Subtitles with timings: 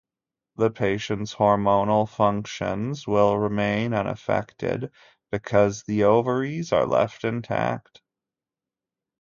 [0.55, 4.89] The patient's hormonal functions will remain unaffected
[5.31, 8.01] because the ovaries are left intact.